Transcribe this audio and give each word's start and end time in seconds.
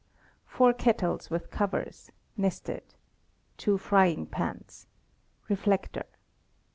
4 0.47 0.73
kettles 0.73 1.29
with 1.29 1.51
covers, 1.51 2.11
nested. 2.35 2.81
2 3.57 3.77
frying 3.77 4.25
pans. 4.25 4.87
Reflector. 5.47 6.07